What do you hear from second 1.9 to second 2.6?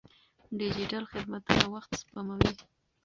سپموي.